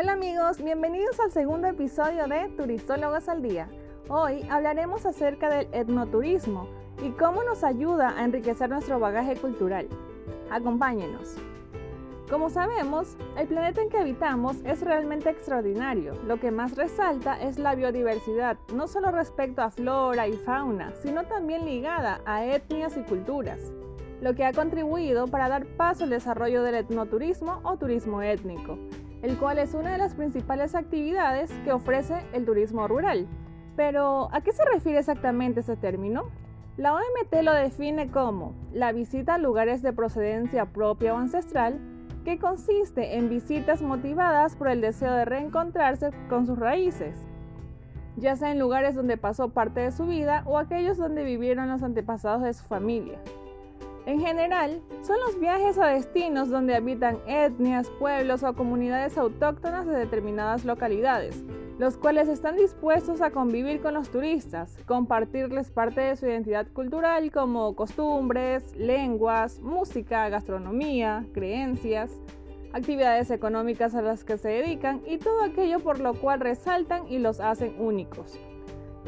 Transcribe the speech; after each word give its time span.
Hola 0.00 0.12
amigos, 0.12 0.62
bienvenidos 0.62 1.18
al 1.18 1.32
segundo 1.32 1.66
episodio 1.66 2.28
de 2.28 2.48
Turistólogos 2.56 3.28
al 3.28 3.42
Día. 3.42 3.68
Hoy 4.08 4.46
hablaremos 4.48 5.04
acerca 5.04 5.50
del 5.50 5.66
etnoturismo 5.72 6.68
y 7.02 7.10
cómo 7.10 7.42
nos 7.42 7.64
ayuda 7.64 8.14
a 8.16 8.24
enriquecer 8.24 8.70
nuestro 8.70 9.00
bagaje 9.00 9.34
cultural. 9.34 9.88
Acompáñenos. 10.52 11.34
Como 12.30 12.48
sabemos, 12.48 13.16
el 13.36 13.48
planeta 13.48 13.82
en 13.82 13.88
que 13.88 13.98
habitamos 13.98 14.58
es 14.64 14.82
realmente 14.82 15.30
extraordinario. 15.30 16.14
Lo 16.28 16.38
que 16.38 16.52
más 16.52 16.76
resalta 16.76 17.34
es 17.42 17.58
la 17.58 17.74
biodiversidad, 17.74 18.56
no 18.72 18.86
solo 18.86 19.10
respecto 19.10 19.62
a 19.62 19.70
flora 19.70 20.28
y 20.28 20.34
fauna, 20.34 20.92
sino 21.02 21.24
también 21.24 21.64
ligada 21.64 22.20
a 22.24 22.44
etnias 22.44 22.96
y 22.96 23.00
culturas, 23.00 23.72
lo 24.20 24.36
que 24.36 24.44
ha 24.44 24.52
contribuido 24.52 25.26
para 25.26 25.48
dar 25.48 25.66
paso 25.66 26.04
al 26.04 26.10
desarrollo 26.10 26.62
del 26.62 26.76
etnoturismo 26.76 27.58
o 27.64 27.76
turismo 27.78 28.22
étnico, 28.22 28.78
el 29.22 29.38
cual 29.38 29.58
es 29.58 29.74
una 29.74 29.92
de 29.92 29.98
las 29.98 30.14
principales 30.14 30.74
actividades 30.74 31.50
que 31.64 31.72
ofrece 31.72 32.22
el 32.32 32.44
turismo 32.44 32.86
rural. 32.88 33.26
Pero, 33.76 34.28
¿a 34.32 34.40
qué 34.40 34.52
se 34.52 34.64
refiere 34.64 34.98
exactamente 34.98 35.60
ese 35.60 35.76
término? 35.76 36.30
La 36.76 36.94
OMT 36.94 37.42
lo 37.42 37.52
define 37.52 38.10
como 38.10 38.54
la 38.72 38.92
visita 38.92 39.34
a 39.34 39.38
lugares 39.38 39.82
de 39.82 39.92
procedencia 39.92 40.66
propia 40.66 41.14
o 41.14 41.18
ancestral, 41.18 41.80
que 42.24 42.38
consiste 42.38 43.16
en 43.16 43.28
visitas 43.28 43.82
motivadas 43.82 44.54
por 44.54 44.68
el 44.68 44.80
deseo 44.80 45.12
de 45.14 45.24
reencontrarse 45.24 46.10
con 46.28 46.46
sus 46.46 46.58
raíces, 46.58 47.16
ya 48.16 48.36
sea 48.36 48.52
en 48.52 48.58
lugares 48.58 48.94
donde 48.94 49.16
pasó 49.16 49.48
parte 49.48 49.80
de 49.80 49.92
su 49.92 50.06
vida 50.06 50.42
o 50.46 50.58
aquellos 50.58 50.98
donde 50.98 51.24
vivieron 51.24 51.68
los 51.68 51.82
antepasados 51.82 52.42
de 52.42 52.52
su 52.54 52.64
familia. 52.64 53.18
En 54.08 54.20
general, 54.20 54.80
son 55.02 55.20
los 55.20 55.38
viajes 55.38 55.76
a 55.76 55.88
destinos 55.88 56.48
donde 56.48 56.74
habitan 56.74 57.18
etnias, 57.26 57.90
pueblos 57.98 58.42
o 58.42 58.54
comunidades 58.54 59.18
autóctonas 59.18 59.86
de 59.86 59.98
determinadas 59.98 60.64
localidades, 60.64 61.44
los 61.78 61.98
cuales 61.98 62.26
están 62.28 62.56
dispuestos 62.56 63.20
a 63.20 63.32
convivir 63.32 63.82
con 63.82 63.92
los 63.92 64.08
turistas, 64.08 64.78
compartirles 64.86 65.70
parte 65.70 66.00
de 66.00 66.16
su 66.16 66.24
identidad 66.24 66.66
cultural 66.72 67.30
como 67.30 67.76
costumbres, 67.76 68.74
lenguas, 68.76 69.60
música, 69.60 70.30
gastronomía, 70.30 71.26
creencias, 71.34 72.10
actividades 72.72 73.30
económicas 73.30 73.94
a 73.94 74.00
las 74.00 74.24
que 74.24 74.38
se 74.38 74.48
dedican 74.48 75.02
y 75.06 75.18
todo 75.18 75.42
aquello 75.42 75.80
por 75.80 76.00
lo 76.00 76.14
cual 76.14 76.40
resaltan 76.40 77.06
y 77.08 77.18
los 77.18 77.40
hacen 77.40 77.74
únicos. 77.78 78.40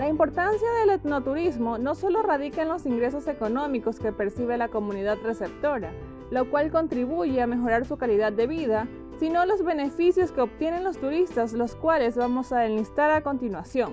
La 0.00 0.08
importancia 0.08 0.66
del 0.80 0.88
etnoturismo 0.88 1.76
no 1.76 1.94
solo 1.94 2.22
radica 2.22 2.62
en 2.62 2.68
los 2.68 2.86
ingresos 2.86 3.28
económicos 3.28 3.98
que 3.98 4.12
percibe 4.12 4.56
la 4.56 4.68
comunidad 4.68 5.18
receptora, 5.22 5.92
lo 6.30 6.50
cual 6.50 6.70
contribuye 6.70 7.42
a 7.42 7.46
mejorar 7.46 7.84
su 7.84 7.98
calidad 7.98 8.32
de 8.32 8.46
vida, 8.46 8.88
sino 9.18 9.44
los 9.44 9.62
beneficios 9.62 10.32
que 10.32 10.40
obtienen 10.40 10.84
los 10.84 10.96
turistas, 10.96 11.52
los 11.52 11.74
cuales 11.76 12.16
vamos 12.16 12.50
a 12.50 12.64
enlistar 12.64 13.10
a 13.10 13.22
continuación. 13.22 13.92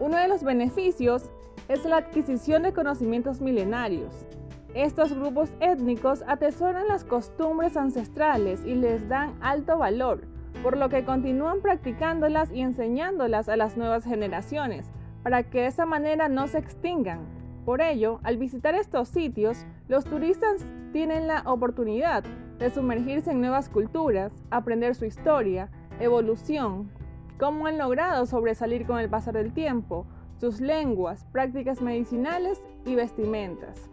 Uno 0.00 0.16
de 0.16 0.28
los 0.28 0.42
beneficios 0.42 1.24
es 1.68 1.84
la 1.84 1.98
adquisición 1.98 2.62
de 2.62 2.72
conocimientos 2.72 3.42
milenarios. 3.42 4.24
Estos 4.72 5.12
grupos 5.12 5.50
étnicos 5.60 6.24
atesoran 6.26 6.88
las 6.88 7.04
costumbres 7.04 7.76
ancestrales 7.76 8.64
y 8.64 8.74
les 8.74 9.06
dan 9.10 9.34
alto 9.42 9.76
valor, 9.76 10.22
por 10.62 10.76
lo 10.76 10.88
que 10.88 11.04
continúan 11.04 11.60
practicándolas 11.60 12.50
y 12.50 12.60
enseñándolas 12.60 13.48
a 13.48 13.56
las 13.56 13.76
nuevas 13.76 14.04
generaciones, 14.04 14.90
para 15.22 15.42
que 15.42 15.62
de 15.62 15.66
esa 15.66 15.86
manera 15.86 16.28
no 16.28 16.46
se 16.46 16.58
extingan. 16.58 17.20
Por 17.64 17.80
ello, 17.80 18.20
al 18.22 18.36
visitar 18.36 18.74
estos 18.74 19.08
sitios, 19.08 19.66
los 19.88 20.04
turistas 20.04 20.64
tienen 20.92 21.26
la 21.26 21.42
oportunidad 21.46 22.24
de 22.58 22.70
sumergirse 22.70 23.32
en 23.32 23.40
nuevas 23.40 23.68
culturas, 23.68 24.32
aprender 24.50 24.94
su 24.94 25.04
historia, 25.04 25.68
evolución, 26.00 26.90
cómo 27.38 27.66
han 27.66 27.78
logrado 27.78 28.26
sobresalir 28.26 28.86
con 28.86 28.98
el 28.98 29.10
pasar 29.10 29.34
del 29.34 29.52
tiempo, 29.52 30.06
sus 30.38 30.60
lenguas, 30.60 31.24
prácticas 31.32 31.80
medicinales 31.80 32.62
y 32.84 32.94
vestimentas. 32.94 33.90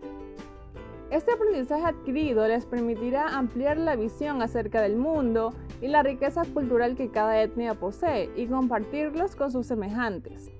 Este 1.13 1.31
aprendizaje 1.31 1.85
adquirido 1.85 2.47
les 2.47 2.66
permitirá 2.66 3.38
ampliar 3.38 3.78
la 3.78 3.96
visión 3.96 4.41
acerca 4.41 4.81
del 4.81 4.96
mundo 4.96 5.53
y 5.79 5.88
la 5.88 6.01
riqueza 6.01 6.41
cultural 6.44 6.96
que 6.96 7.12
cada 7.12 7.40
etnia 7.40 7.75
posee 7.75 8.31
y 8.35 8.47
compartirlos 8.47 9.35
con 9.35 9.51
sus 9.51 9.68
semejantes. 9.68 10.51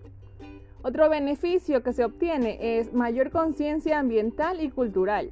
Otro 0.84 1.09
beneficio 1.09 1.81
que 1.81 1.91
se 1.91 2.06
obtiene 2.06 2.78
es 2.78 2.94
mayor 2.94 3.31
conciencia 3.31 3.97
ambiental 3.97 4.62
y 4.62 4.69
cultural. 4.69 5.31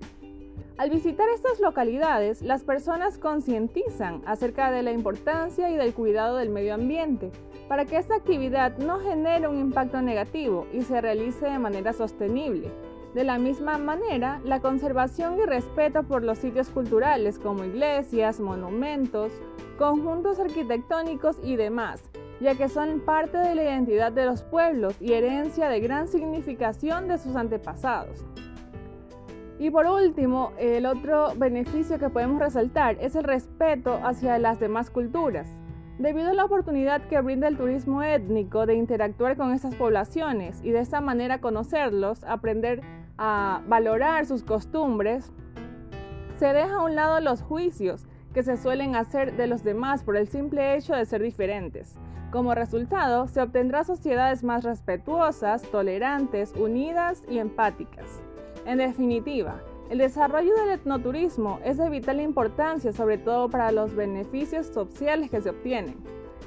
Al 0.80 0.90
visitar 0.90 1.30
estas 1.30 1.60
localidades, 1.60 2.42
las 2.42 2.64
personas 2.64 3.20
concientizan 3.20 4.24
acerca 4.26 4.72
de 4.72 4.82
la 4.82 4.92
importancia 4.92 5.70
y 5.70 5.76
del 5.76 5.94
cuidado 5.94 6.38
del 6.38 6.50
medio 6.50 6.74
ambiente 6.74 7.30
para 7.68 7.86
que 7.86 7.98
esta 7.98 8.16
actividad 8.16 8.76
no 8.80 9.00
genere 9.00 9.48
un 9.48 9.60
impacto 9.60 10.02
negativo 10.02 10.66
y 10.74 10.82
se 10.82 11.00
realice 11.00 11.46
de 11.46 11.60
manera 11.60 11.94
sostenible 11.94 12.72
de 13.14 13.24
la 13.24 13.38
misma 13.38 13.78
manera, 13.78 14.40
la 14.46 14.62
conservación 14.62 15.38
y 15.40 15.46
respeto 15.46 16.04
por 16.04 16.24
los 16.24 16.38
sitios 16.38 16.70
culturales 16.70 17.40
como 17.40 17.66
iglesias, 17.66 18.40
monumentos, 18.40 19.32
conjuntos 19.78 20.40
arquitectónicos 20.40 21.38
y 21.44 21.58
demás, 21.58 22.04
ya 22.40 22.56
que 22.56 22.70
son 22.70 23.02
parte 23.02 23.38
de 23.38 23.56
la 23.56 23.64
identidad 23.64 24.12
de 24.12 24.26
los 24.26 24.44
pueblos 24.44 24.96
y 25.02 25.14
herencia 25.14 25.68
de 25.68 25.82
gran 25.82 26.08
significación 26.08 27.08
de 27.08 27.18
sus 27.18 27.36
antepasados. 27.36 28.24
Y 29.60 29.70
por 29.70 29.86
último, 29.86 30.54
el 30.58 30.88
otro 30.88 31.36
beneficio 31.36 32.00
que 32.00 32.10
podemos 32.10 32.40
resaltar 32.40 32.98
es 33.00 33.16
el 33.16 33.24
respeto 33.24 34.00
hacia 34.04 34.40
las 34.40 34.60
demás 34.60 34.90
culturas. 34.90 35.48
Debido 36.00 36.30
a 36.30 36.34
la 36.34 36.46
oportunidad 36.46 37.08
que 37.10 37.22
brinda 37.22 37.48
el 37.48 37.58
turismo 37.58 38.02
étnico 38.02 38.66
de 38.66 38.74
interactuar 38.74 39.38
con 39.38 39.54
estas 39.54 39.76
poblaciones 39.76 40.60
y 40.64 40.72
de 40.72 40.80
esta 40.80 41.00
manera 41.00 41.42
conocerlos, 41.42 42.24
aprender 42.24 42.82
a 43.24 43.62
valorar 43.68 44.26
sus 44.26 44.44
costumbres, 44.44 45.32
se 46.38 46.54
deja 46.54 46.78
a 46.78 46.84
un 46.84 46.96
lado 46.96 47.20
los 47.20 47.44
juicios 47.44 48.08
que 48.34 48.42
se 48.42 48.58
suelen 48.58 48.96
hacer 48.96 49.38
de 49.38 49.46
los 49.46 49.64
demás 49.64 50.04
por 50.04 50.18
el 50.18 50.28
simple 50.28 50.76
hecho 50.76 50.96
de 50.96 51.06
ser 51.06 51.22
diferentes. 51.22 52.00
Como 52.32 52.56
resultado, 52.56 53.28
se 53.28 53.40
obtendrá 53.40 53.84
sociedades 53.84 54.44
más 54.44 54.64
respetuosas, 54.64 55.62
tolerantes, 55.70 56.56
unidas 56.56 57.22
y 57.30 57.38
empáticas. 57.38 58.24
En 58.66 58.80
definitiva, 58.80 59.62
el 59.92 60.00
desarrollo 60.00 60.56
del 60.56 60.72
etnoturismo 60.72 61.60
es 61.64 61.78
de 61.78 61.90
vital 61.92 62.22
importancia, 62.22 62.92
sobre 62.92 63.20
todo 63.20 63.52
para 63.52 63.72
los 63.72 63.94
beneficios 63.94 64.66
sociales 64.66 65.30
que 65.30 65.42
se 65.42 65.52
obtienen. 65.52 65.98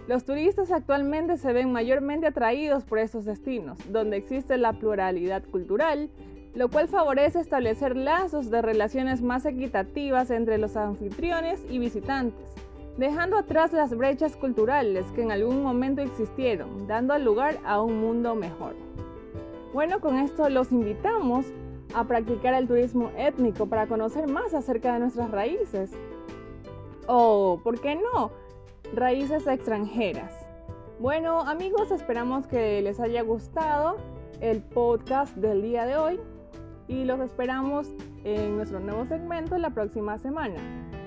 Los 0.09 0.25
turistas 0.25 0.73
actualmente 0.73 1.37
se 1.37 1.53
ven 1.53 1.71
mayormente 1.71 2.27
atraídos 2.27 2.83
por 2.83 2.99
estos 2.99 3.25
destinos, 3.25 3.79
donde 3.93 4.17
existe 4.17 4.59
la 4.59 4.73
pluralidad 4.73 5.45
cultural, 5.45 6.11
lo 6.55 6.69
cual 6.69 6.89
favorece 6.89 7.41
establecer 7.41 7.97
lazos 7.97 8.49
de 8.51 8.63
relaciones 8.63 9.23
más 9.23 9.45
equitativas 9.45 10.31
entre 10.31 10.59
los 10.59 10.77
anfitriones 10.77 11.65
y 11.69 11.79
visitantes, 11.79 12.49
dejando 12.97 13.37
atrás 13.37 13.73
las 13.73 13.97
brechas 13.97 14.37
culturales 14.37 15.05
que 15.13 15.23
en 15.23 15.33
algún 15.33 15.63
momento 15.63 16.01
existieron, 16.01 16.87
dando 16.87 17.19
lugar 17.19 17.59
a 17.65 17.81
un 17.81 18.01
mundo 18.01 18.37
mejor. 18.37 18.77
Bueno, 19.73 20.01
con 20.01 20.17
esto 20.17 20.49
los 20.49 20.71
invitamos 20.71 21.47
a 21.93 22.05
practicar 22.05 22.55
el 22.55 22.69
turismo 22.69 23.11
étnico 23.17 23.67
para 23.67 23.89
conocer 23.89 24.29
más 24.29 24.55
acerca 24.55 24.95
de 24.95 25.01
nuestras 25.01 25.33
raíces. 25.33 25.91
O, 27.09 27.61
¿por 27.65 27.81
qué 27.81 27.97
no? 27.97 28.31
Raíces 28.95 29.47
extranjeras. 29.49 30.33
Bueno, 31.01 31.41
amigos, 31.41 31.91
esperamos 31.91 32.47
que 32.47 32.81
les 32.81 33.01
haya 33.01 33.23
gustado 33.23 33.97
el 34.41 34.63
podcast 34.63 35.37
del 35.37 35.63
día 35.63 35.87
de 35.87 35.97
hoy 35.97 36.21
y 36.89 37.05
los 37.05 37.21
esperamos 37.21 37.89
en 38.25 38.57
nuestro 38.57 38.81
nuevo 38.81 39.05
segmento 39.07 39.59
la 39.59 39.71
próxima 39.71 40.19
semana. 40.19 40.57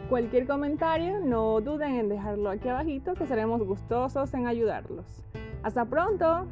Cualquier 0.10 0.48
comentario, 0.48 1.20
no 1.20 1.60
duden 1.60 1.96
en 1.96 2.10
dejarlo 2.10 2.50
aquí 2.50 2.70
abajito 2.70 3.14
que 3.14 3.28
seremos 3.28 3.62
gustosos 3.62 4.34
en 4.34 4.48
ayudarlos. 4.48 5.06
¡Hasta 5.64 5.86
pronto! 5.86 6.48